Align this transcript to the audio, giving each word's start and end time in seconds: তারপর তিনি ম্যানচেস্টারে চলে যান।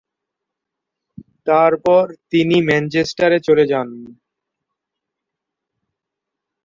তারপর 1.47 2.03
তিনি 2.31 2.55
ম্যানচেস্টারে 2.67 3.37
চলে 3.47 3.65
যান। 3.71 3.89